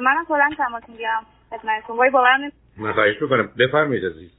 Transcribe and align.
منم 0.00 0.24
کلا 0.28 0.50
تماس 0.56 0.82
می‌گیرم 0.88 1.26
خدمتتون. 1.50 1.96
وای 1.96 2.10
باورم 2.10 2.52
نه 2.78 2.92
خواهش 2.92 3.22
می‌کنم. 3.22 3.50
بفرمایید 3.58 4.04
عزیز. 4.04 4.30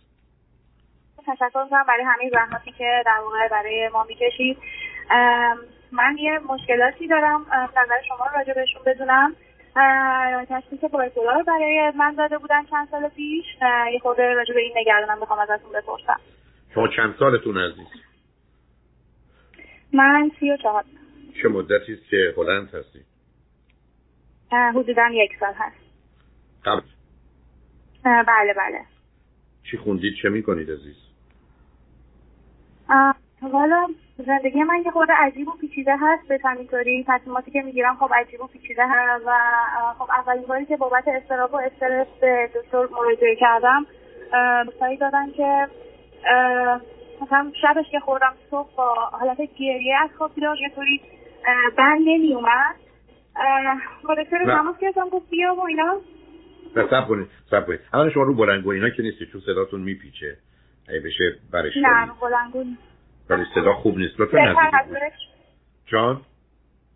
تشکر 1.27 1.49
کنم 1.69 1.83
برای 1.87 2.03
همه 2.03 2.29
زحماتی 2.29 2.71
که 2.71 3.03
در 3.05 3.19
واقع 3.23 3.47
برای 3.47 3.89
ما 3.93 4.03
می‌کشید. 4.03 4.57
من 5.91 6.17
یه 6.17 6.39
مشکلاتی 6.39 7.07
دارم. 7.07 7.45
نظر 7.51 8.01
شما 8.07 8.25
راجع 8.35 8.53
بهشون 8.53 8.81
بدونم. 8.85 9.35
تشخیص 10.49 10.79
بایپولار 10.91 11.43
برای 11.43 11.91
من 11.95 12.15
داده 12.15 12.37
بودن 12.37 12.65
چند 12.65 12.87
سال 12.91 13.09
پیش. 13.09 13.45
یه 13.93 13.99
خورده 13.99 14.33
راجع 14.33 14.53
به 14.53 14.61
این 14.61 14.73
نگردنم 14.75 15.19
بخوام 15.19 15.39
ازتون 15.39 15.71
بپرسم. 15.71 16.19
شما 16.73 16.87
چند 16.87 17.15
سالتون 17.19 17.57
عزیز؟ 17.57 17.87
من 19.93 20.31
سی 20.39 20.51
و 20.51 20.57
چهار. 20.57 20.83
چه 21.41 21.47
مدتی 21.47 21.97
که 22.09 22.33
هلند 22.37 22.67
هستی 22.67 22.99
حدودا 24.51 25.07
یک 25.11 25.31
سال 25.39 25.53
هست. 25.53 25.75
قبل. 26.65 26.81
بله 28.03 28.53
بله. 28.53 28.81
چی 29.71 29.77
خوندید؟ 29.77 30.13
چه 30.21 30.29
می‌کنید 30.29 30.71
عزیز؟ 30.71 30.95
حالا 33.51 33.87
زندگی 34.17 34.63
من 34.63 34.81
یه 34.85 34.91
خورده 34.91 35.13
عجیب 35.13 35.47
و 35.47 35.51
پیچیده 35.51 35.95
هست 35.99 36.27
به 36.27 36.39
اینطوری 36.57 37.05
تصمیماتی 37.07 37.51
که 37.51 37.61
می‌گیرم 37.61 37.95
خب 37.95 38.09
عجیب 38.13 38.41
و 38.41 38.47
پیچیده 38.47 38.83
هست 38.89 39.23
و 39.25 39.31
خب 39.99 40.09
اولین 40.11 40.43
باری 40.43 40.65
که 40.65 40.77
بابت 40.77 41.07
استراب 41.07 41.53
و 41.53 41.57
استرس 41.57 42.07
به 42.21 42.49
دکتر 42.55 42.87
مراجعه 42.91 43.35
کردم 43.35 43.85
سایی 44.79 44.97
دادن 44.97 45.31
که 45.31 45.67
مثلا 47.21 47.51
شبش 47.61 47.85
که 47.91 47.99
خوردم 47.99 48.33
صبح 48.51 48.75
با 48.75 48.93
حالت 48.93 49.37
گریه 49.37 49.95
از 50.03 50.09
خواب 50.17 50.35
بیدار 50.35 50.57
یه 50.61 50.69
طوری 50.75 51.01
بند 51.77 52.01
نمی 52.01 52.33
اومد 52.33 52.75
با 54.03 54.15
دکتر 54.15 54.45
تماس 54.45 54.77
گرفتم 54.77 55.09
گفت 55.09 55.29
بیا 55.29 55.55
و 55.55 55.65
اینا. 55.65 56.01
نه 56.75 56.87
سب 56.89 57.07
کنید 57.07 57.27
سب 57.51 57.67
کنید. 57.67 57.79
الان 57.93 58.11
شما 58.11 58.23
رو 58.23 58.33
بلنگو 58.33 58.69
اینا 58.69 58.89
که 58.89 59.03
نیستی 59.03 59.25
چون 59.25 59.41
صداتون 59.41 59.81
میپیچه. 59.81 60.37
اگه 60.89 60.99
بشه 60.99 61.35
برش 61.51 61.77
نه 61.77 62.11
بلنگو 62.21 62.65
ولی 63.29 63.45
صدا 63.55 63.73
خوب 63.73 63.97
نیست. 63.97 64.19
لطفا 64.19 64.37
نزدیک 64.37 65.13
جان؟ 65.85 66.21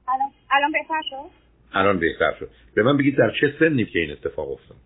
الان 0.08 0.32
الان 0.52 0.72
بهتر 0.72 1.02
شد؟ 1.10 1.30
الان 1.74 2.00
بهتر 2.00 2.34
شد. 2.40 2.50
به 2.76 2.84
من 2.84 2.98
بگید 2.98 3.18
در 3.18 3.32
چه 3.42 3.54
سنی 3.60 3.86
که 3.86 4.00
این 4.00 4.12
اتفاق 4.12 4.52
افتاد؟ 4.52 4.78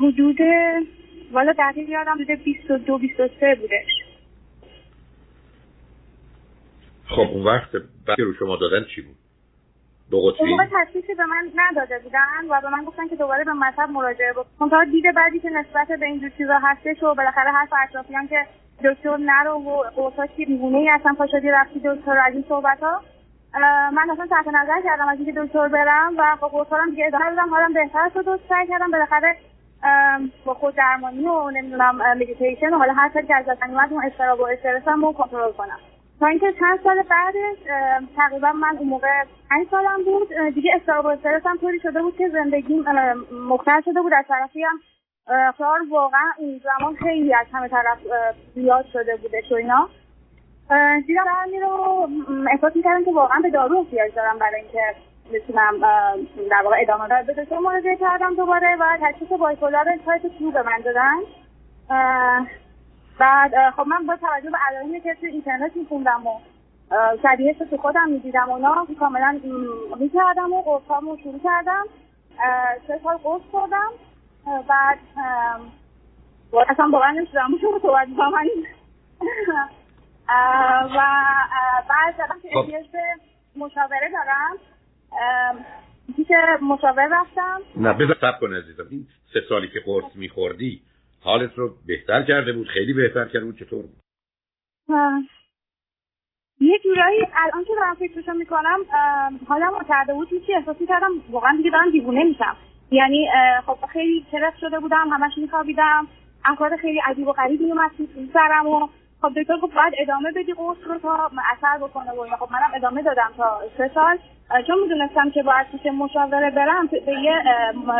حدود 0.00 0.38
والا 1.32 1.54
دقیق 1.58 1.88
یادم 1.88 2.12
حدود 2.12 2.44
22 2.44 2.98
23 2.98 3.54
بودش 3.54 4.03
خب 7.08 7.20
اون 7.32 7.44
وقت 7.44 7.70
بعد 8.06 8.20
رو 8.20 8.34
شما 8.34 8.56
دادن 8.56 8.84
چی 8.94 9.02
بود؟ 9.02 9.16
دو 10.10 10.20
قطبی؟ 10.20 10.52
اون 10.52 10.68
تشخیصی 10.84 11.14
به 11.14 11.26
من 11.26 11.50
نداده 11.56 11.98
بودن 11.98 12.48
و 12.50 12.60
به 12.60 12.68
من 12.68 12.84
گفتن 12.84 13.08
که 13.08 13.16
دوباره 13.16 13.44
به 13.44 13.52
مطب 13.52 13.88
مراجعه 13.90 14.32
بکنم 14.32 14.70
تا 14.70 14.84
دید 14.84 15.04
بعدی 15.16 15.40
که 15.40 15.50
نسبت 15.50 15.88
به 16.00 16.06
اینجور 16.06 16.30
چیزا 16.38 16.58
هستش 16.62 17.02
و 17.02 17.14
بالاخره 17.14 17.50
حرف 17.50 17.72
اطرافیان 17.88 18.28
که 18.28 18.46
دکتر 18.84 19.16
نرو 19.16 19.54
و 19.54 19.82
قرصا 19.96 20.26
که 20.26 20.44
دیوونه 20.44 20.78
ای 20.78 20.90
اصلا 20.90 21.14
پا 21.18 21.26
شدی 21.26 21.48
رفتی 21.48 21.80
دکتر 21.84 22.18
از 22.18 22.34
این 22.34 22.44
صحبت 22.48 22.80
ها 22.80 23.02
من 23.90 24.10
اصلا 24.10 24.26
تحت 24.26 24.48
نظر 24.48 24.82
کردم 24.84 25.08
از 25.08 25.18
اینکه 25.18 25.40
دکتر 25.40 25.68
برم 25.68 26.14
و 26.18 26.36
با 26.40 26.48
قرصا 26.48 26.76
هم 26.76 26.90
دیگه 26.90 27.06
ادامه 27.06 27.30
دادم 27.30 27.50
حالم 27.50 27.72
بهتر 27.72 28.10
شد 28.14 28.28
و 28.28 28.38
سعی 28.48 28.66
کردم 28.66 28.90
بالاخره 28.90 29.36
با 30.44 30.54
خود 30.54 30.74
درمانی 30.74 31.26
و 31.26 31.50
نمی‌دونم 31.50 31.96
مدیتیشن 32.16 32.74
و 32.74 32.78
حالا 32.78 32.92
هر 32.92 33.22
که 33.22 33.34
از 33.34 33.44
اومد 33.68 33.92
اون 33.92 34.04
استراب 34.04 34.40
و 34.40 34.46
استرسم 34.46 35.04
رو 35.04 35.12
کنترل 35.12 35.52
کنم 35.52 35.78
تا 36.20 36.26
اینکه 36.26 36.52
چند 36.60 36.80
سال 36.84 37.02
بعدش 37.02 37.58
تقریبا 38.16 38.52
من 38.52 38.76
اون 38.78 38.88
موقع 38.88 39.24
پنج 39.50 39.66
سالم 39.70 40.04
بود. 40.04 40.28
دیگه 40.54 40.72
استراب 40.74 41.06
استرسم 41.06 41.56
طوری 41.56 41.80
شده 41.80 42.02
بود 42.02 42.16
که 42.16 42.28
زندگی 42.28 42.84
مختل 43.48 43.80
شده 43.84 44.02
بود. 44.02 44.12
از 44.14 44.24
طرفی 44.28 44.62
هم 44.62 44.80
کار 45.58 45.80
واقعا 45.90 46.30
اون 46.38 46.60
زمان 46.64 46.96
خیلی 46.96 47.34
از 47.34 47.46
همه 47.52 47.68
طرف 47.68 47.98
زیاد 48.54 48.86
شده 48.92 49.16
بوده 49.16 49.42
و 49.50 49.54
اینا. 49.54 49.88
دیدم 51.06 51.24
برمی 51.24 51.60
رو 51.60 52.08
احساس 52.50 52.76
می‌کردم 52.76 53.04
که 53.04 53.12
واقعا 53.12 53.40
به 53.40 53.50
دارو 53.50 53.78
احتیاج 53.78 54.14
دارم 54.14 54.38
برای 54.38 54.60
اینکه 54.60 54.94
بتونم 55.32 55.80
در 56.50 56.62
واقع 56.64 56.76
ادامه 56.80 57.08
دار 57.08 57.22
دکتر 57.22 57.58
مراجعه 57.58 57.96
کردم 57.96 58.34
دوباره 58.34 58.76
و 58.80 58.98
تشخیص 59.02 59.28
بایپولار 59.28 59.84
تایپ 60.04 60.22
تو 60.38 60.50
به 60.50 60.62
من 60.62 60.80
دادن. 60.84 61.16
بعد 63.18 63.70
خب 63.70 63.86
من 63.86 64.06
با 64.06 64.16
توجه 64.16 64.50
به 64.50 64.58
علائمی 64.68 65.00
که 65.00 65.16
توی 65.20 65.28
اینترنت 65.28 65.76
میخوندم 65.76 66.26
و 66.26 66.38
شبیهش 67.22 67.56
تو 67.70 67.76
خودم 67.76 68.08
می‌دیدم 68.08 68.50
اونا 68.50 68.86
کاملا 68.98 69.40
می‌کردم 70.00 70.52
و 70.52 70.62
قرصامو 70.62 71.16
شروع 71.22 71.40
کردم. 71.44 71.84
سه 72.86 73.00
سال 73.04 73.16
قرص 73.16 73.42
خوردم. 73.50 73.90
بعد 74.68 74.98
اصلا 76.68 76.88
واقعا 76.92 77.10
نشدم 77.10 77.58
شما 77.60 77.78
صحبت 77.82 78.08
با 78.08 78.30
من 78.30 78.46
و 80.84 81.00
بعد 81.88 82.16
دادم 82.18 82.40
که 82.42 82.58
احتیاج 82.58 82.86
به 82.92 82.98
مشاوره 83.56 84.10
دارم. 84.12 84.58
پیش 86.16 86.26
مشاور 86.62 87.08
رفتم. 87.10 87.60
نه 87.76 87.92
بذار 87.92 88.16
سب 88.20 88.40
کن 88.40 88.54
عزیزم. 88.54 88.86
این 88.90 89.06
سه 89.32 89.40
سالی 89.48 89.68
که 89.68 89.80
قرص 89.86 90.04
میخوردی 90.14 90.82
حالت 91.24 91.58
رو 91.58 91.74
بهتر 91.86 92.22
کرده 92.22 92.52
بود 92.52 92.68
خیلی 92.68 92.92
بهتر 92.92 93.24
کرده 93.24 93.44
بود 93.44 93.58
چطور 93.58 93.82
بود؟ 93.82 93.96
یه 96.60 96.78
جورایی 96.84 97.26
الان 97.34 97.64
که 97.64 97.72
دارم 97.76 97.94
فکرشو 97.94 98.32
می‌کنم 98.32 98.78
حالا 99.48 99.72
کرده 99.88 100.14
بود 100.14 100.28
هیچی 100.28 100.54
احساس 100.54 100.76
کردم 100.88 101.10
واقعا 101.30 101.56
دیگه 101.56 101.70
دارم 101.70 101.90
دیوونه 101.90 102.24
میشم. 102.24 102.56
یعنی 102.90 103.28
خب 103.66 103.86
خیلی 103.92 104.26
کرف 104.32 104.54
شده 104.60 104.78
بودم 104.78 105.08
همش 105.12 105.32
میخوابیدم 105.36 106.06
افکار 106.44 106.76
خیلی 106.76 107.00
عجیب 107.06 107.28
و 107.28 107.32
غریبی 107.32 107.64
اومد 107.64 107.90
سرم 108.32 108.66
و 108.66 108.88
خب 109.22 109.32
دکتر 109.40 109.58
گفت 109.62 109.74
باید 109.74 109.94
ادامه 109.98 110.32
بدی 110.32 110.52
قرص 110.52 110.78
رو 110.86 110.98
تا 110.98 111.30
اثر 111.52 111.78
بکنه 111.78 112.12
و 112.12 112.36
خب 112.36 112.52
منم 112.52 112.70
ادامه 112.74 113.02
دادم 113.02 113.32
تا 113.36 113.60
سه 113.78 113.90
سال. 113.94 114.18
چون 114.66 114.80
می‌دونستم 114.80 115.30
که 115.30 115.42
باید 115.42 115.66
پیش 115.70 115.86
مشاوره 115.86 116.50
برم 116.50 116.86
به 116.86 117.12
یه 117.22 117.42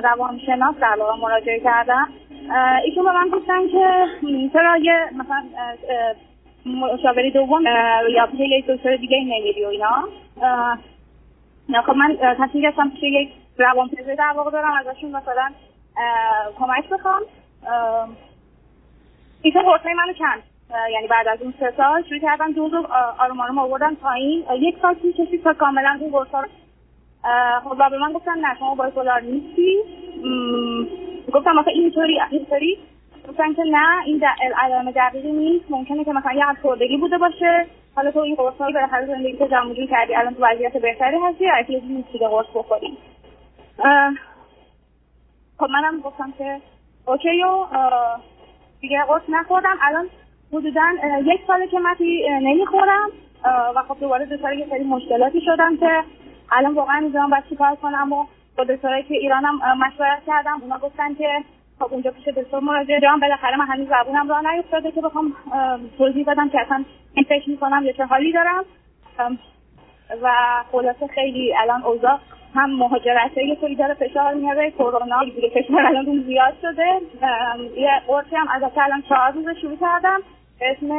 روانشناس 0.02 0.76
در 0.76 0.96
واقع 0.98 1.20
مراجعه 1.22 1.60
کردم. 1.60 2.08
ایشون 2.84 3.04
به 3.04 3.12
من 3.12 3.28
گفتن 3.28 3.68
که 3.68 4.06
چرا 4.52 4.76
یه 4.76 5.10
مثلا 5.12 5.44
مشاوری 6.66 7.30
دوم 7.30 7.62
یا 8.10 8.26
پیش 8.26 8.40
یک 8.40 8.66
دکتر 8.66 8.96
دیگه 8.96 9.18
نمیری 9.18 9.64
و 9.64 9.68
اینا. 9.68 10.08
خب 11.86 11.92
من 11.92 12.16
تصمیم 12.16 12.62
گرفتم 12.62 12.90
پیش 12.90 13.02
یک 13.02 13.32
روان 13.58 13.88
پزشک 13.88 14.18
در 14.18 14.32
واقع 14.36 14.50
دارم 14.50 14.72
ازشون 14.72 15.10
مثلا 15.10 15.50
کمک 16.58 16.88
بخوام. 16.88 17.22
ایشون 19.42 19.62
قرصای 19.62 19.94
منو 19.94 20.12
کند 20.12 20.42
یعنی 20.92 21.06
بعد 21.06 21.28
از 21.28 21.42
اون 21.42 21.54
سه 21.60 21.72
سال 21.76 22.02
شروع 22.02 22.20
کردم 22.20 22.52
دوز 22.52 22.74
آروم 23.18 23.40
آروم 23.40 23.58
آوردن 23.58 23.94
پایین. 23.94 24.44
یک 24.60 24.76
سال 24.82 24.94
طول 24.94 25.12
کشید 25.12 25.44
تا 25.44 25.54
کاملا 25.54 25.98
اون 26.00 26.10
قرصا 26.10 26.44
خب 27.64 27.90
به 27.90 27.98
من 27.98 28.12
گفتن 28.12 28.38
نه 28.38 28.58
شما 28.58 28.74
بایپولار 28.74 29.20
نیستی. 29.20 29.78
گفتم 31.32 31.52
مثلا 31.52 31.72
اینطوری 31.72 32.20
اینطوری 32.30 32.78
گفتن 33.28 33.54
که 33.54 33.62
نه 33.66 34.04
این 34.04 34.24
علائم 34.56 34.90
دقیقی 34.90 35.32
نیست. 35.32 35.64
ممکنه 35.70 36.04
که 36.04 36.12
مثلا 36.12 36.32
یه 36.32 36.48
افسردگی 36.48 36.96
بوده 36.96 37.18
باشه. 37.18 37.66
حالا 37.96 38.10
تو 38.10 38.18
این 38.18 38.34
قرصا 38.34 38.66
رو 38.66 38.72
بالاخره 38.72 39.06
زندگی 39.06 39.38
تو 39.38 39.46
جمع 39.46 39.86
کردی 39.90 40.14
الان 40.14 40.34
تو 40.34 40.46
وضعیت 40.46 40.76
بهتری 40.76 41.16
هستی 41.16 41.44
یا 41.44 41.78
نیستی 41.88 42.18
که 42.18 42.28
قرص 42.28 42.46
بخوری؟ 42.54 42.98
خب 45.58 45.70
منم 45.70 46.00
گفتم 46.00 46.32
که 46.38 46.60
اوکی 47.06 47.42
و 47.42 47.66
دیگه 48.80 49.04
قرص 49.04 49.22
نخوردم. 49.28 49.76
الان 49.82 50.08
حدودا 50.52 50.82
یک 51.24 51.40
ساله 51.46 51.66
که 51.66 51.78
من 51.78 51.96
نمی‌خورم. 52.42 53.10
و 53.76 53.82
خب 53.88 54.00
دوباره 54.00 54.26
دو 54.26 54.36
ساله 54.36 54.66
خیلی 54.70 54.84
مشکلاتی 54.84 55.40
شدم 55.40 55.76
که 55.76 56.04
الان 56.52 56.74
واقعا 56.74 57.00
می‌دونم 57.00 57.30
باید 57.30 57.44
چیکار 57.48 57.76
کنم 57.76 58.12
و 58.12 58.24
با 58.56 58.64
دکترایی 58.64 59.02
که 59.02 59.14
ایرانم 59.14 59.60
مشورت 59.78 60.22
کردم. 60.26 60.60
اونا 60.62 60.78
گفتن 60.78 61.14
که 61.14 61.44
خب 61.78 61.92
اونجا 61.92 62.10
پیش 62.10 62.28
دکتر 62.28 62.60
مراجعه 62.60 63.00
جام 63.00 63.20
بالاخره 63.20 63.56
من 63.56 63.66
هنوز 63.66 63.88
زبونم 63.88 64.28
راه 64.28 64.54
نیفتاده 64.54 64.90
که 64.90 65.00
بخوام 65.00 65.32
توضیح 65.98 66.24
بدم 66.26 66.48
که 66.48 66.60
اصلا 66.60 66.84
این 67.14 67.24
فکر 67.24 67.50
می‌کنم 67.50 67.82
یه 67.84 67.92
چه 67.92 68.04
حالی 68.04 68.32
دارم. 68.32 68.64
و 70.22 70.30
خلاصه 70.72 71.06
خیلی 71.06 71.54
الان 71.56 71.82
اوضاع 71.82 72.18
هم 72.54 72.70
مهاجرت 72.70 73.36
یه 73.36 73.56
طوری 73.56 73.74
داره 73.74 73.94
فشار 73.94 74.34
میاره. 74.34 74.70
کرونا 74.70 75.24
دیگه 75.24 75.48
فشار 75.48 75.86
الان 75.86 76.06
اون 76.06 76.22
زیاد 76.22 76.54
شده. 76.62 77.00
یه 77.76 77.90
قرصی 78.06 78.36
هم 78.36 78.48
از 78.48 78.62
الان 78.76 79.02
چهار 79.02 79.32
روز 79.32 79.56
شروع 79.60 79.76
کردم. 79.76 80.20
اسم 80.60 80.90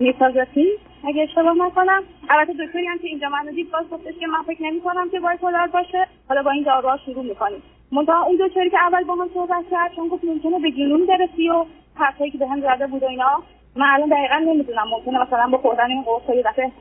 میسازاتی 0.00 0.68
اگه 1.08 1.22
اشتباه 1.22 1.54
نکنم. 1.66 2.02
البته 2.30 2.52
دکتری 2.52 2.86
هم 2.86 2.98
که 2.98 3.06
اینجا 3.06 3.28
منو 3.28 3.50
دید 3.50 3.70
باز 3.70 3.90
گفتش 3.90 4.14
که 4.20 4.26
من 4.26 4.42
فکر 4.42 4.62
نمی 4.62 4.80
کنم 4.80 5.10
که 5.10 5.20
بایپولار 5.20 5.66
باشه. 5.66 6.06
حالا 6.28 6.42
با 6.42 6.50
این 6.50 6.62
داروها 6.62 6.96
شروع 7.04 7.24
می‌کنیم. 7.24 7.62
منتها 7.92 8.22
اون 8.22 8.38
دکتری 8.46 8.70
که 8.70 8.78
اول 8.80 9.04
با 9.04 9.14
من 9.14 9.28
صحبت 9.34 9.64
کرد 9.70 9.90
چون 9.96 10.08
گفت 10.08 10.24
ممکنه 10.24 10.58
به 10.62 10.70
جنون 10.70 11.06
برسی 11.06 11.48
و 11.48 11.64
حرفایی 11.94 12.30
که 12.30 12.38
بهم 12.38 12.60
زده 12.60 12.86
بود 12.86 13.02
و 13.02 13.06
اینا. 13.06 13.42
من 13.76 13.86
الان 13.86 14.08
دقیقا 14.08 14.52
نمی‌دونم 14.52 14.88
ممکنه 14.90 15.22
مثلا 15.22 15.48
با 15.48 15.58
خوردن 15.58 15.86
این 15.86 16.02
قرص 16.02 16.36
یه 16.36 16.42
دفعه 16.42 16.72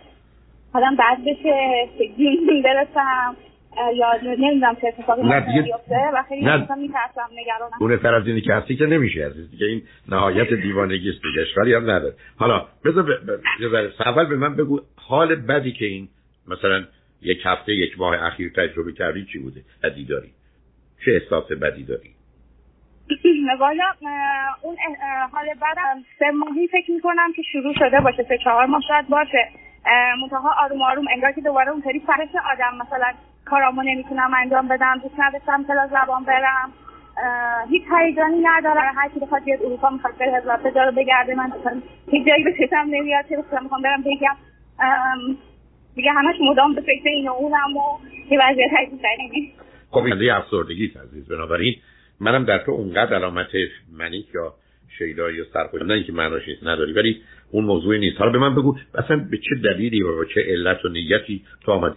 آدم 0.73 0.95
بعد 0.95 1.17
بشه 1.25 1.88
جنون 2.17 2.61
برسم 2.63 3.35
یا 3.95 4.13
نمی‌دونم 4.23 4.75
چه 4.81 4.88
اتفاقی 4.88 5.21
میفته 5.21 5.95
و 6.13 6.23
خیلی 6.29 6.41
میترسم 6.77 7.29
نگرانم. 7.33 7.73
اون 7.79 7.97
تر 7.97 8.15
از 8.15 8.27
اینی 8.27 8.41
که 8.41 8.53
هستی 8.53 8.75
که 8.75 8.85
نمیشه 8.85 9.25
عزیز 9.25 9.51
دیگه 9.51 9.65
این 9.65 9.81
نهایت 10.09 10.53
دیوانگی 10.53 11.09
است 11.09 11.21
دیگه 11.21 11.41
اشکالی 11.41 11.73
هم 11.73 11.91
نداره. 11.91 12.13
حالا 12.38 12.65
بذار 12.85 13.03
ب... 13.03 13.09
اول 14.05 14.25
به 14.25 14.35
من 14.35 14.55
بگو 14.55 14.79
حال 15.07 15.35
بدی 15.35 15.71
که 15.71 15.85
این 15.85 16.07
مثلا 16.47 16.83
یک 17.21 17.37
هفته 17.45 17.73
یک 17.73 17.99
ماه 17.99 18.23
اخیر 18.23 18.51
تجربه 18.55 18.93
کردی 18.93 19.25
چی 19.33 19.39
بوده؟ 19.39 19.61
بدی 19.83 20.05
داری. 20.05 20.31
چه 21.05 21.11
احساس 21.11 21.51
بدی 21.51 21.83
داری؟ 21.83 22.09
والا 23.59 23.83
اون 24.61 24.77
حال 25.31 25.45
بعدم 25.61 26.03
سه 26.19 26.31
ماهی 26.31 26.67
فکر 26.67 26.91
می‌کنم 26.91 27.33
که 27.35 27.41
شروع 27.51 27.73
شده 27.79 27.99
باشه 27.99 28.23
سه 28.23 28.37
چهار 28.43 28.65
ماه 28.65 28.81
شاید 28.87 29.07
باشه. 29.07 29.47
منتها 30.21 30.55
آروم 30.63 30.81
آروم 30.81 31.05
انگار 31.11 31.31
که 31.31 31.41
دوباره 31.41 31.71
اونطوری 31.71 31.99
فرش 31.99 32.29
آدم 32.53 32.77
مثلا 32.77 33.13
کارامو 33.45 33.83
نمی‌تونم 33.83 34.31
انجام 34.33 34.67
بدم 34.67 34.99
دوست 35.03 35.15
نداشتم 35.19 35.63
کلاس 35.63 35.89
زبان 35.89 36.23
برم. 36.23 36.71
هیچ 37.69 37.83
هیجانی 37.99 38.39
نداره 38.43 38.81
هر 38.81 39.09
کی 39.09 39.19
بخواد 39.19 39.43
بیاد 39.43 39.61
اروپا 39.61 39.89
می‌خواد 39.89 40.17
بره 40.17 40.31
هزار 40.65 40.85
رو 40.85 40.91
بگرده. 40.91 41.35
من 41.35 41.51
هیچ 42.11 42.27
جایی 42.27 42.43
به 42.43 42.53
چشم 42.53 42.87
نمیاد 42.89 43.27
که 43.27 43.37
می‌خوام 43.63 43.81
برم 43.81 44.01
بگم. 44.01 44.35
دیگه 45.97 46.11
همش 46.11 46.35
مدام 46.41 46.75
به 46.75 46.81
فکر 46.81 47.09
این 47.09 47.27
و 47.27 47.31
اونم 47.31 47.77
و 47.77 47.81
یه 48.31 48.39
وضعیت 48.41 48.69
هیچ 49.31 49.49
خب 49.91 50.03
این 50.03 50.31
افسردگی 50.31 50.94
عزیز 51.03 51.27
بنابراین 51.27 51.75
منم 52.19 52.45
در 52.45 52.57
تو 52.57 52.71
اونقدر 52.71 53.15
علامت 53.15 53.47
منیک 53.91 54.25
یا 54.33 54.53
شیدا 54.97 55.31
یا 55.31 55.44
سرخوش 55.53 55.81
نه 55.81 55.94
اینکه 55.94 56.11
نیست 56.47 56.63
نداری 56.63 56.94
ولی 56.94 57.21
اون 57.51 57.65
موضوع 57.65 57.97
نیست. 57.97 58.17
حالا 58.17 58.31
به 58.31 58.38
من 58.38 58.55
بگو 58.55 58.77
اصلا 58.95 59.17
به 59.31 59.38
چه 59.38 59.55
دلیلی 59.63 60.01
و 60.01 60.25
چه 60.25 60.41
علت 60.47 60.85
و 60.85 60.89
نیتی 60.89 61.45
تو 61.65 61.71
آمدی؟ 61.71 61.95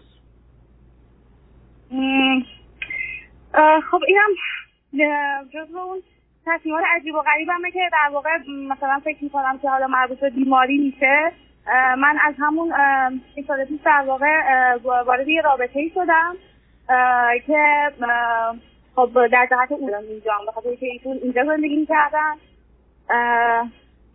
خب 3.90 4.00
اینم 4.08 4.30
جزو 5.54 5.78
اون 5.78 6.02
تصمیمات 6.46 6.84
عجیب 6.96 7.14
و 7.14 7.22
غریبمه 7.22 7.70
که 7.70 7.80
در 7.92 8.10
واقع 8.12 8.30
مثلا 8.48 9.00
فکر 9.04 9.24
می‌کنم 9.24 9.58
که 9.62 9.68
حالا 9.68 9.86
مربوط 9.86 10.20
به 10.20 10.30
بیماری 10.30 10.78
میشه. 10.78 11.32
من 11.98 12.16
از 12.26 12.34
همون 12.38 12.72
این 13.34 13.46
سال 13.46 13.64
پیش 13.64 13.80
در 13.84 14.04
واقع 14.06 14.26
وارد 14.84 15.28
یه 15.28 15.42
رابطه 15.42 15.80
ای 15.80 15.90
شدم 15.94 16.36
که 17.46 17.90
خب 18.96 19.26
در 19.32 19.48
جهت 19.50 19.72
اون 19.72 19.94
اینجا 19.94 20.32
بخاطر 20.48 20.74
که 20.74 20.86
ایشون 20.86 21.18
اینجا 21.22 21.44
زندگی 21.44 21.76
می‌کردن. 21.76 22.34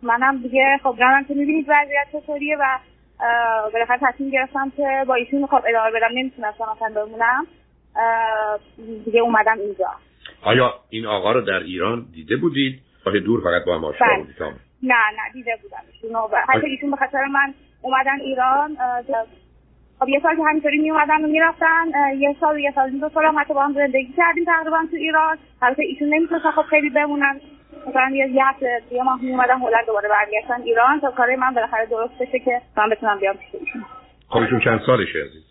منم 0.02 0.42
دیگه 0.42 0.78
خب 0.82 0.96
جانم 0.98 1.24
که 1.24 1.34
می‌بینید 1.34 1.66
وضعیت 1.68 2.06
چطوریه 2.12 2.56
و 2.60 2.78
بالاخره 3.72 3.98
تصمیم 4.02 4.30
گرفتم 4.30 4.72
که 4.76 5.04
با 5.08 5.14
ایشون 5.14 5.46
خب 5.46 5.62
ادامه 5.68 5.90
بدم. 5.90 6.08
نمی‌تونستم 6.14 6.64
اصلا 6.64 7.04
بمونم. 7.04 7.46
دیگه 9.04 9.20
اومدم 9.20 9.58
اینجا. 9.58 9.90
آیا 10.42 10.74
این 10.90 11.06
آقا 11.06 11.32
رو 11.32 11.40
در 11.40 11.58
ایران 11.58 12.06
دیده 12.14 12.36
بودید؟ 12.36 12.80
راه 13.04 13.18
دور 13.18 13.40
فقط 13.40 13.64
با 13.66 13.74
هم 13.74 13.84
آشنا 13.84 14.06
بله. 14.06 14.18
بودید؟ 14.18 14.65
نه 14.82 14.94
نه 14.94 15.32
دیده 15.32 15.58
بودم 15.62 15.84
ایشون 15.92 16.16
حتی 16.48 16.66
ایشون 16.66 16.90
به 16.90 16.96
خاطر 16.96 17.24
من 17.24 17.54
اومدن 17.82 18.20
ایران 18.20 18.76
خب 19.98 20.08
یه 20.08 20.20
سال 20.20 20.36
که 20.36 20.42
همینطوری 20.48 20.78
می 20.78 20.90
اومدن 20.90 21.24
و 21.24 21.28
می‌رفتن 21.28 21.86
یه 22.18 22.36
سال 22.40 22.58
یه 22.58 22.72
سال 22.74 22.90
دو 22.90 23.08
سال 23.08 23.24
هم 23.24 23.38
حتی 23.38 23.54
با 23.54 23.64
هم 23.64 23.72
زندگی 23.72 24.12
کردیم 24.16 24.44
تقریبا 24.44 24.86
تو 24.90 24.96
ایران. 24.96 25.38
البته 25.62 25.82
ایشون 25.82 26.14
نمی‌تونستن 26.14 26.50
خب 26.50 26.62
خیلی 26.62 26.90
بمونن. 26.90 27.40
مثلا 27.86 28.10
یه 28.12 28.28
یه 28.28 28.46
هفته 28.46 28.82
یه 28.90 29.02
ماه 29.02 29.22
می 29.22 29.30
اومدن 29.30 29.58
هلند 29.58 29.86
دوباره 29.86 30.08
برگشتن 30.08 30.62
ایران. 30.62 31.00
تا 31.00 31.10
کار 31.10 31.36
من 31.36 31.54
بالاخره 31.54 31.86
درست 31.86 32.18
بشه 32.18 32.38
که 32.38 32.60
من 32.76 32.88
بتونم 32.88 33.18
بیام 33.18 33.36
پیش 33.36 33.60
ایشون. 33.60 33.84
خب 34.28 34.38
ایشون 34.38 34.60
چند 34.60 34.80
سالشه 34.86 35.18
عزیز؟ 35.18 35.44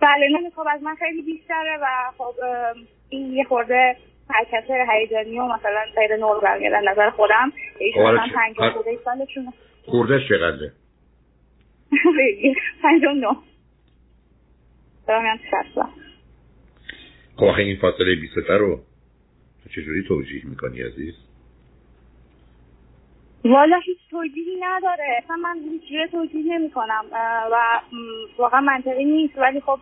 بله 0.00 0.28
نه 0.28 0.50
خب 0.50 0.66
از 0.70 0.82
من 0.82 0.94
خیلی 0.94 1.22
بیشتره 1.22 1.78
و 1.82 1.86
خب 2.18 2.34
این 3.08 3.32
یه 3.32 3.44
خورده 3.44 3.96
حرکت 4.30 4.70
هیجانی 4.70 5.38
و 5.38 5.44
مثلا 5.46 5.84
غیر 5.96 6.16
نرمال 6.16 6.40
در 6.70 6.80
نظر 6.80 7.10
خودم 7.10 7.52
ایشون 7.78 8.02
مثلا 8.02 8.26
50 8.34 8.70
خورده 8.72 8.98
سالشون. 9.04 9.52
خورده 9.86 10.20
چقدره 10.28 10.72
پنجاه 12.82 13.12
نه. 13.12 13.36
دارم 15.08 15.38
خب 17.36 17.44
آخه 17.44 17.62
این 17.62 17.76
فاصله 17.76 18.14
بیسته 18.14 18.56
رو 18.56 18.80
تو 19.64 19.68
چجوری 19.68 20.04
توجیه 20.08 20.46
می‌کنی 20.46 20.82
عزیز؟ 20.82 21.14
والا 23.44 23.78
هیچ 23.84 23.98
توجیهی 24.10 24.56
نداره. 24.60 25.04
اصلا 25.24 25.36
من 25.36 25.56
هیچ 25.70 26.10
توجیه 26.10 26.58
نمی 26.58 26.70
کنم 26.70 27.04
و 27.52 27.80
واقعا 28.38 28.60
منطقی 28.60 29.04
نیست 29.04 29.38
ولی 29.38 29.60
خب 29.60 29.78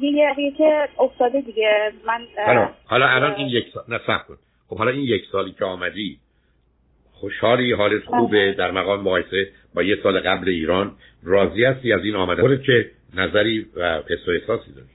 دیگه 0.00 0.52
که 0.58 0.88
افتاده 0.98 1.40
دیگه. 1.40 1.92
من 2.06 2.26
حالا 2.46 2.70
حالا 2.84 3.08
الان 3.08 3.34
این 3.34 3.48
یک 3.48 3.64
سال 3.74 3.84
نه 3.88 3.98
کن. 4.28 4.36
خب 4.68 4.78
حالا 4.78 4.90
این 4.90 5.02
یک 5.02 5.24
سالی 5.32 5.52
که 5.52 5.64
آمدی 5.64 6.18
خوشحالی؟ 7.12 7.72
حالت 7.72 8.04
خوبه؟ 8.04 8.54
در 8.58 8.70
مقام 8.70 9.00
مقایسه 9.00 9.48
با 9.74 9.82
یه 9.82 9.98
سال 10.02 10.20
قبل 10.20 10.48
ایران 10.48 10.92
راضی 11.22 11.64
هستی 11.64 11.92
از 11.92 12.04
این 12.04 12.16
آمده 12.16 12.42
خودت 12.42 12.62
که 12.62 12.90
نظری 13.14 13.66
و 13.76 14.02
حس 14.08 14.28
و 14.28 14.30
احساسی 14.30 14.72
داری؟ 14.72 14.88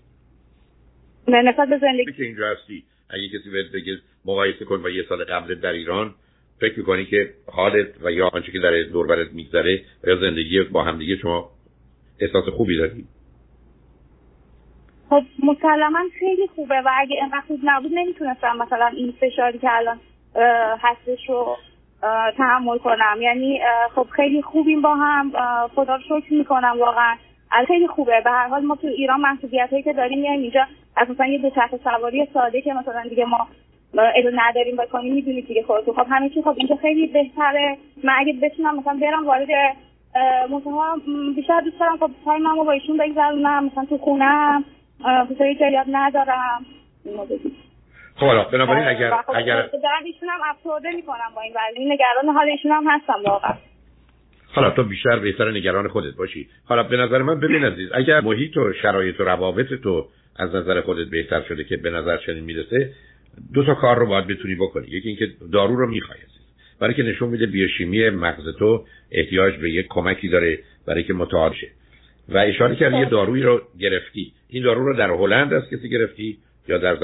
نسبت 1.28 1.70
به 1.70 1.78
زندگی 1.78 2.14
که 2.18 2.24
اینجا 2.24 2.48
هستی. 2.48 2.84
اگه 3.10 3.28
کسی 3.28 3.50
بهت 3.50 3.72
بگه 3.72 3.98
مقایسه 4.26 4.66
کن 4.66 4.82
با 4.82 4.90
یه 4.90 5.06
سال 5.10 5.24
قبل 5.24 5.56
در 5.56 5.72
ایران 5.72 6.14
فکر 6.60 6.80
می‌کنی 6.80 7.06
که 7.06 7.30
حالت 7.48 7.88
و 8.02 8.12
یا 8.12 8.28
آنچه 8.28 8.52
که 8.52 8.60
در 8.60 8.84
دور 8.84 9.24
میگذره 9.32 9.82
یا 10.08 10.16
زندگی 10.16 10.64
با 10.64 10.84
همدیگه 10.84 11.16
شما 11.16 11.50
احساس 12.20 12.46
خوبی 12.46 12.78
داری؟ 12.78 13.06
خب 15.12 15.24
مسلما 15.44 16.00
خیلی 16.20 16.48
خوبه 16.56 16.82
و 16.82 16.90
اگه 16.98 17.16
اینقدر 17.16 17.44
خوب 17.48 17.60
نبود 17.64 17.92
نمی‌تونستم 17.94 18.58
مثلا 18.58 18.88
این 18.88 19.14
فشاری 19.20 19.60
که 19.60 19.68
الان 19.72 20.00
هستش 20.82 21.30
رو 21.30 21.58
تحمل 22.38 22.78
کنم. 22.78 23.22
یعنی 23.22 23.60
خب 23.96 24.08
خیلی 24.16 24.42
خوبیم 24.42 24.82
با 24.82 24.96
هم. 24.96 25.32
خدا 25.76 25.96
رو 25.96 26.02
شکر 26.02 26.34
می‌کنم 26.34 26.76
واقعا. 26.80 27.16
خیلی 27.68 27.88
خوبه. 27.88 28.22
به 28.24 28.32
هر 28.32 28.48
حال 28.48 28.66
ما 28.66 28.76
تو 28.76 28.88
ایران 28.88 29.22
محدودیت 29.22 29.70
هایی 29.72 29.84
که 29.84 29.94
داریم 29.94 30.24
یعنی 30.24 30.42
اینجا. 30.42 30.66
مثلا 31.10 31.26
یه 31.26 31.38
دوچرخه 31.38 31.80
سواری 31.84 32.28
ساده 32.34 32.62
که 32.62 32.74
مثلا 32.74 33.04
دیگه 33.10 33.26
ما 33.26 33.48
ادو 34.16 34.32
نداریم 34.34 34.76
بکنیم 34.76 35.14
می‌دونید 35.14 35.48
دیگه 35.48 35.64
خودتون. 35.64 35.94
خب 35.94 36.06
همه 36.10 36.30
خب 36.44 36.56
اینجا 36.58 36.76
خیلی 36.76 37.08
بهتره. 37.08 37.78
من 38.04 38.14
اگه 38.18 38.34
بتونم 38.42 38.80
مثلا 38.80 38.98
برم 39.02 39.28
وارد 39.28 39.48
مثلا 40.50 41.02
بیشتر 41.36 41.62
دوست 41.62 41.80
دارم 41.80 41.98
خب 41.98 42.12
تایممو 42.26 42.64
با 42.64 42.72
ایشون 42.72 42.98
بگذرونم 42.98 43.66
مثلا 43.66 43.86
تو 43.86 43.98
خونم 43.98 44.64
خصوصی 45.04 45.56
جریاب 45.60 45.86
ندارم. 45.92 46.66
خب 48.16 48.26
حالا 48.26 48.44
بنابراین 48.44 48.88
اگر 48.88 49.12
خب 49.12 49.34
اگر 49.36 49.70
ایشون 50.06 50.30
هم 50.30 50.40
افسرده 50.50 50.96
می‌کنم 50.96 51.32
با 51.36 51.42
این 51.42 51.54
ولی 51.54 51.86
نگران 51.86 52.36
حال 52.36 52.48
ایشون 52.48 52.72
هم 52.72 52.84
هستم 52.88 53.24
واقعا. 53.26 53.54
حالا 54.54 54.70
تو 54.70 54.84
بیشتر 54.84 55.20
بهتر 55.20 55.52
نگران 55.52 55.88
خودت 55.88 56.16
باشی. 56.16 56.50
حالا 56.66 56.84
به 56.84 56.98
نظر 56.98 57.22
من 57.22 57.40
ببین 57.40 57.66
عزیز 57.66 57.90
اگر 57.94 58.22
محیط 58.22 58.58
و 58.58 58.74
شرایط 58.82 59.20
و 59.20 59.24
روابط 59.24 59.74
تو 59.84 60.08
از 60.36 60.56
نظر 60.56 60.82
خودت 60.82 61.10
بهتر 61.10 61.42
شده 61.42 61.64
که 61.64 61.78
به 61.78 61.90
نظر 61.90 62.18
چنین 62.18 62.44
می‌رسه 62.44 62.94
دو 63.54 63.66
تا 63.66 63.74
کار 63.74 64.00
رو 64.00 64.08
باید 64.08 64.28
بتونی 64.28 64.56
بکنی. 64.56 64.88
یکی 64.88 65.08
اینکه 65.08 65.28
دارو 65.54 65.76
رو 65.76 65.90
می‌خوای 65.90 66.18
برای 66.80 66.94
که 66.94 67.04
نشون 67.04 67.30
میده 67.30 67.46
بیوشیمی 67.46 68.10
مغز 68.10 68.58
تو 68.60 68.86
احتیاج 69.12 69.56
به 69.56 69.72
یک 69.72 69.88
کمکی 69.90 70.30
داره 70.30 70.60
برای 70.88 71.04
که 71.04 71.14
متعادل 71.14 71.56
شه. 71.56 71.68
و 72.30 72.38
اشاره 72.38 72.76
کردی 72.76 72.98
یه 72.98 73.06
خب. 73.06 73.12
دارویی 73.12 73.44
رو 73.44 73.62
گرفتی. 73.80 74.34
این 74.50 74.64
دارو 74.64 74.86
رو 74.86 74.98
در 74.98 75.10
هلند 75.10 75.54
از 75.54 75.70
کسی 75.70 75.90
گرفتی 75.90 76.38
یا 76.68 76.78
در 76.78 76.98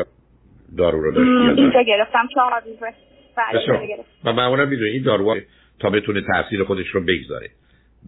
دارو 0.78 1.02
رو 1.02 1.12
داشتی 1.12 1.62
اینجا 1.62 1.82
گرفتم 1.82 2.28
چهار 2.34 2.52
روزه 2.66 2.94
بله 3.38 4.06
و 4.26 4.34
معمولا 4.34 4.66
می‌دونی 4.66 4.90
این 4.90 5.04
دارو 5.04 5.38
تا 5.80 5.90
بتونه 5.90 6.22
تاثیر 6.22 6.64
خودش 6.64 6.88
رو 6.88 7.02
بگذاره. 7.02 7.50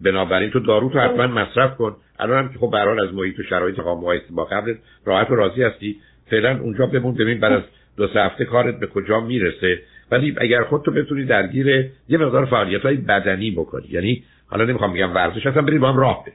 بنابراین 0.04 0.50
تو 0.50 0.60
دارو 0.60 0.90
تو 0.90 0.98
حتما 0.98 1.26
مصرف 1.26 1.76
کن. 1.76 1.96
الان 2.18 2.44
هم 2.44 2.52
که 2.52 2.58
خب 2.58 2.70
برحال 2.70 3.08
از 3.08 3.14
محیط 3.14 3.38
و 3.38 3.42
شرایط 3.42 3.78
مقایسه 3.78 4.24
با 4.30 4.44
قبل 4.44 4.74
راحت 5.04 5.30
و 5.30 5.34
راضی 5.34 5.62
هستی. 5.62 5.96
فعلا 6.30 6.60
اونجا 6.60 6.86
بمون 6.86 7.14
ببین 7.14 7.40
بعد 7.40 7.52
از 7.52 7.62
دو 7.96 8.08
سه 8.08 8.20
هفته 8.20 8.44
کارت 8.44 8.80
به 8.80 8.86
کجا 8.86 9.20
می‌رسه. 9.20 9.82
ولی 10.10 10.34
اگر 10.38 10.62
خودتو 10.62 10.90
بتونی 10.90 11.24
درگیر 11.24 11.66
یه 12.08 12.18
مقدار 12.18 12.46
فعالیت 12.46 12.82
های 12.82 12.96
بدنی 12.96 13.50
بکنی. 13.50 13.86
یعنی 13.90 14.24
حالا 14.46 14.64
نمی‌خوام 14.64 14.92
بگم 14.92 15.14
ورزش 15.14 15.46
اصلا 15.46 15.62
بری 15.62 15.78
با 15.78 15.92
هم 15.92 15.96
راه 15.96 16.24
بری 16.24 16.34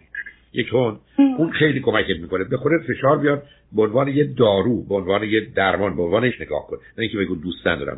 یک 0.55 0.73
اون 0.73 0.99
اون 1.37 1.51
خیلی 1.51 1.79
کمکت 1.79 2.19
می‌کنه. 2.21 2.43
به 2.43 2.57
خودت 2.57 2.81
فشار 2.87 3.17
بیاد 3.17 3.43
به 3.75 3.81
عنوان 3.81 4.07
یه 4.07 4.23
دارو 4.23 4.83
به 4.89 4.95
عنوان 4.95 5.23
یه 5.23 5.41
درمان 5.55 5.95
به 5.95 6.03
عنوانش 6.03 6.41
نگاه 6.41 6.67
کن. 6.67 6.77
نه 6.77 7.03
اینکه 7.03 7.17
بگو 7.17 7.35
دوست 7.35 7.67
ندارم 7.67 7.97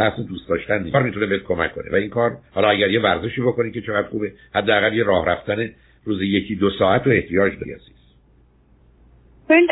بحث 0.00 0.20
دوست 0.20 0.48
داشتن 0.48 0.78
نیست. 0.78 0.92
کار 0.92 1.02
می‌تونه 1.02 1.26
بهت 1.26 1.42
کمک 1.42 1.74
کنه. 1.74 1.90
و 1.92 1.94
این 1.94 2.10
کار 2.10 2.36
حالا 2.54 2.68
اگر 2.68 2.90
یه 2.90 3.00
ورزشی 3.00 3.40
بکنی 3.40 3.70
که 3.70 3.80
چقدر 3.80 4.08
خوبه 4.08 4.32
حداقل 4.54 4.94
یه 4.94 5.04
راه 5.04 5.26
رفتن 5.26 5.70
روز 6.04 6.22
یکی 6.22 6.54
دو 6.54 6.70
ساعت 6.78 7.06
رو 7.06 7.12
احتیاج 7.12 7.52
داری 7.52 7.72
عزیز. 7.72 8.00
ببین 9.48 9.68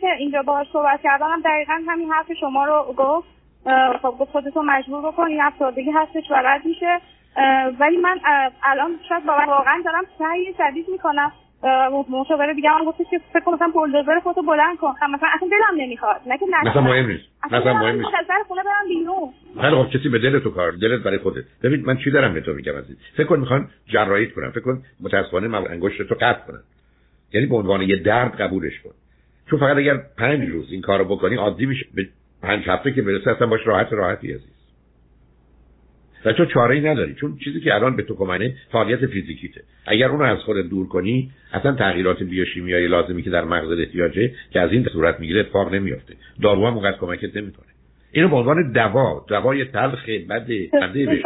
که 0.00 0.06
اینجا 0.18 0.42
باهاش 0.42 0.66
صحبت 0.72 1.00
کردم 1.02 1.42
دقیقا 1.44 1.80
همین 1.88 2.10
حرف 2.10 2.26
شما 2.40 2.64
رو 2.64 2.94
گفت. 2.96 3.28
خب 4.02 4.14
گفت 4.20 4.30
خودتو 4.30 4.62
مجبور 4.62 5.12
بکن 5.12 5.22
این 5.22 5.40
افسردگی 5.42 5.90
هستش 5.90 6.30
و 6.30 6.58
میشه. 6.64 7.00
ولی 7.80 7.96
من 7.96 8.18
الان 8.62 8.90
شاید 9.08 9.26
واقعا 9.26 9.82
دارم 9.84 10.04
سعی 10.18 10.54
شدید 10.58 10.86
می‌کنم 10.88 11.32
مشاور 12.10 12.52
دیگه 12.52 12.70
هم 12.70 12.84
گفتش 12.84 13.06
که 13.10 13.20
فکر 13.32 13.40
کنم 13.40 13.54
مثلا 13.54 13.68
بولدوزر 13.68 14.20
خودتو 14.22 14.42
بلند 14.42 14.78
کن. 14.78 14.92
خب 14.92 15.06
مثلا 15.14 15.28
اصلا 15.34 15.48
دلم 15.48 15.80
نمی‌خواد. 15.80 16.20
نه 16.26 16.38
که 16.38 16.46
مثلا 16.70 16.82
مهم 16.82 17.06
نیست. 17.06 17.24
مثلا 17.46 17.74
مهم 17.74 17.96
نیست. 17.96 18.14
از 18.14 18.46
خونه 18.48 18.62
برم 18.62 18.88
بیرون. 18.88 19.30
خیلی 19.60 19.76
خب 19.76 19.90
کسی 19.90 20.08
به 20.08 20.18
دل 20.18 20.38
تو 20.38 20.50
کار 20.50 20.72
دلت 20.72 21.02
برای 21.02 21.18
خودت. 21.18 21.44
ببین 21.62 21.84
من 21.86 21.96
چی 21.96 22.10
دارم 22.10 22.34
به 22.34 22.40
تو 22.40 22.52
میگم 22.52 22.76
عزیز؟ 22.76 22.96
فکر 23.16 23.26
کن 23.26 23.40
می‌خوان 23.40 23.68
جراحیت 23.86 24.32
کنم 24.32 24.50
فکر 24.50 24.60
کن 24.60 24.82
متاسفانه 25.00 25.48
من 25.48 25.66
انگشت 25.66 26.02
تو 26.02 26.14
قطع 26.14 26.46
کنم 26.46 26.62
یعنی 27.32 27.46
به 27.46 27.56
عنوان 27.56 27.82
یه 27.82 27.96
درد 27.96 28.40
قبولش 28.40 28.80
کن. 28.80 28.90
چون 29.50 29.58
فقط 29.58 29.76
اگر 29.76 29.96
پنج 30.18 30.48
روز 30.48 30.72
این 30.72 30.80
کارو 30.80 31.04
بکنی 31.04 31.36
عادی 31.36 31.66
میشه. 31.66 31.86
به 31.94 32.08
پنج 32.42 32.64
هفته 32.68 32.92
که 32.92 33.02
برسه 33.02 33.30
اصلا 33.30 33.46
باش 33.46 33.66
راحت 33.66 33.92
راحتی 33.92 34.32
عزیز. 34.32 34.53
و 36.24 36.32
تو 36.32 36.44
چاره 36.44 36.74
ای 36.74 36.80
نداری 36.80 37.14
چون 37.14 37.38
چیزی 37.44 37.60
که 37.60 37.74
الان 37.74 37.96
به 37.96 38.02
تو 38.02 38.16
کمنه 38.16 38.54
فعالیت 38.72 39.06
فیزیکیته. 39.06 39.62
اگر 39.86 40.08
اونو 40.08 40.24
از 40.24 40.38
خودت 40.38 40.66
دور 40.70 40.88
کنی 40.88 41.30
اصلا 41.52 41.72
تغییرات 41.72 42.22
بیوشیمیایی 42.22 42.86
لازمی 42.86 43.22
که 43.22 43.30
در 43.30 43.44
مغز 43.44 43.78
احتیاجه 43.78 44.32
که 44.50 44.60
از 44.60 44.72
این 44.72 44.84
صورت 44.84 45.20
می‌گیره 45.20 45.40
اتفاق 45.40 45.74
نمیافته. 45.74 46.14
دارو 46.42 46.66
هم 46.66 46.74
اونقدر 46.74 46.98
کمکت 46.98 47.36
نمی‌کنه. 47.36 47.66
اینو 48.12 48.28
به 48.28 48.36
عنوان 48.36 48.72
دوا 48.72 49.24
دوای 49.28 49.64
تلخ 49.64 50.08
بد 50.08 50.46
بنده 50.72 51.06
بهش 51.06 51.22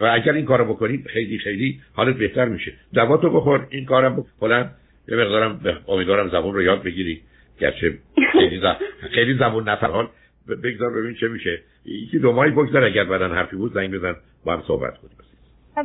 و 0.00 0.04
اگر 0.04 0.32
این 0.32 0.44
کارو 0.44 0.64
بکنی 0.64 1.04
خیلی 1.06 1.38
خیلی 1.38 1.80
حالت 1.92 2.16
بهتر 2.16 2.44
میشه. 2.44 2.72
دوا 2.94 3.16
تو 3.16 3.30
بخور 3.30 3.66
این 3.70 3.84
کارم 3.84 4.24
بلند 4.40 4.74
یه 5.08 5.16
مقدارم 5.16 5.60
امیدوارم 5.88 6.28
زبون 6.28 6.54
رو 6.54 6.62
یاد 6.62 6.82
بگیری. 6.82 7.20
گرچه 7.60 7.98
خیلی, 8.32 8.60
خیلی 9.14 9.34
زبون 9.34 9.68
نفر 9.68 10.06
بگذار 10.62 10.90
ببین 10.90 11.14
چه 11.14 11.28
میشه. 11.28 11.60
یکی 11.84 12.18
دو 12.18 12.32
ماهی 12.32 12.50
بگذار 12.50 12.84
اگر 12.84 13.04
بدن 13.04 13.30
حرفی 13.30 13.56
بود 13.56 13.72
زنگ 13.72 13.94
بزن 13.94 14.16
با 14.44 14.52
هم 14.52 14.62
صحبت 14.66 14.98
کنیم. 14.98 15.16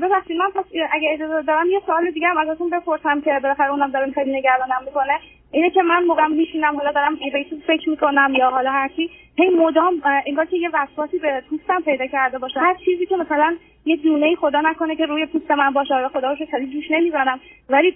ببخشید 0.01 0.37
من 0.37 0.49
پس 0.55 0.65
اگه 0.91 1.09
اجازه 1.13 1.41
دارم 1.41 1.67
یه 1.69 1.81
سوال 1.85 2.11
دیگه 2.11 2.27
هم 2.27 2.37
ازتون 2.37 2.69
بپرسم 2.69 3.21
که 3.21 3.39
بالاخره 3.43 3.71
اونم 3.71 3.91
دارم 3.91 4.11
خیلی 4.11 4.37
نگرانم 4.37 4.83
می‌کنه. 4.85 5.19
اینه 5.51 5.69
که 5.69 5.81
من 5.81 6.03
موقعم 6.03 6.31
میشینم 6.31 6.75
حالا 6.75 6.91
دارم 6.91 7.15
به 7.15 7.45
فکر 7.67 7.89
می‌کنم 7.89 8.33
یا 8.37 8.49
حالا 8.49 8.71
هر 8.71 8.89
چی 8.95 9.09
هی 9.37 9.49
مدام 9.49 10.01
انگار 10.27 10.45
که 10.45 10.57
یه 10.57 10.69
وسواسی 10.73 11.19
به 11.19 11.43
پوستم 11.49 11.81
پیدا 11.81 12.07
کرده 12.07 12.37
باشه. 12.37 12.59
هر 12.59 12.75
چیزی 12.85 13.05
که 13.05 13.15
مثلا 13.15 13.55
یه 13.85 13.95
دونه 13.95 14.35
خدا 14.35 14.61
نکنه 14.61 14.95
که 14.95 15.05
روی 15.05 15.25
پوست 15.25 15.51
من 15.51 15.73
باشه 15.73 15.93
آره 15.93 16.07
خدا 16.07 16.31
رو 16.31 16.45
خیلی 16.51 16.73
جوش 16.73 16.91
نمی‌زنم. 16.91 17.39
ولی 17.69 17.95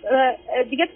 دیگه 0.69 0.87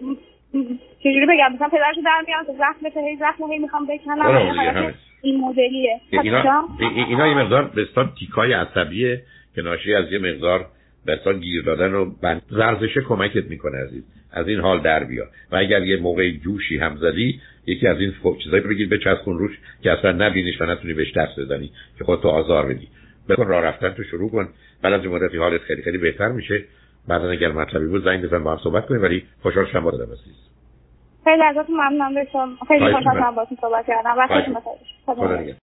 چجوری 0.99 1.25
بگم؟ 1.25 1.53
مثلا 1.55 1.69
پدرشو 1.69 2.01
در 2.05 2.23
میارم 2.27 2.45
که 2.45 2.51
زخم 2.53 2.99
هی 3.07 3.15
زخم 3.15 3.51
هی 3.51 3.59
می‌خوام 3.59 3.85
بکنم. 3.85 4.93
این 5.21 5.41
مدلیه. 5.41 5.99
اینا 6.09 6.67
اینا 7.07 7.27
یه 7.27 7.37
مقدار 7.37 7.63
به 7.63 7.87
تیکای 8.19 8.53
عصبیه 8.53 9.21
که 9.55 9.61
ناشی 9.61 9.93
از 9.93 10.11
یه 10.11 10.19
مقدار 10.19 10.65
به 11.05 11.19
گیر 11.41 11.63
دادن 11.63 11.93
و 11.93 12.11
بند 12.21 12.41
زرزشه 12.49 13.01
کمکت 13.01 13.45
می‌کنه 13.45 13.77
عزیز. 13.77 14.03
از 14.31 14.47
این 14.47 14.59
حال 14.59 14.81
در 14.81 15.03
بیا 15.03 15.25
و 15.51 15.55
اگر 15.55 15.83
یه 15.83 15.97
موقع 15.97 16.31
جوشی 16.31 16.77
هم 16.77 16.97
زدی 16.97 17.41
یکی 17.65 17.87
از 17.87 17.99
این 17.99 18.13
چیزایی 18.43 18.63
بگیر 18.63 18.89
به 18.89 18.97
چسبون 18.97 19.37
روش 19.37 19.57
که 19.83 19.91
اصلا 19.91 20.11
نبینیش 20.11 20.61
و 20.61 20.65
نتونی 20.65 20.93
بهش 20.93 21.13
دست 21.17 21.39
بزنی 21.39 21.71
که 21.97 22.03
خودتو 22.03 22.27
آزار 22.27 22.65
بدی. 22.65 22.87
بکن 23.29 23.47
راه 23.47 23.63
رفتن 23.63 23.89
تو 23.89 24.03
شروع 24.03 24.31
کن. 24.31 24.49
بعد 24.81 24.93
از 24.93 25.05
مدتی 25.05 25.37
حالت 25.37 25.61
خیلی 25.61 25.81
خیلی 25.81 25.97
بهتر 25.97 26.27
میشه. 26.27 26.63
بعدا 27.07 27.29
اگر 27.29 27.51
مطلبی 27.51 27.85
بود 27.85 28.03
زنگ 28.03 28.25
بزن 28.25 28.43
با 28.43 28.51
هم 28.51 28.57
صحبت 28.63 28.85
کنیم 28.85 29.01
ولی 29.01 29.23
خوشحال 29.41 29.65
شدم 29.65 29.83
با 29.83 29.89
عزیز. 29.89 30.49
خیلی 31.23 31.43
ازتون 31.43 31.75
ممنون 31.75 32.23
بشم 32.23 32.57
خیلی 32.67 32.93
خوشحالم 32.93 33.35
باهاتون 33.35 33.57
صحبت 33.61 33.85
کردم. 33.87 34.17
وقتتون 34.17 34.53
بخیر. 34.53 35.51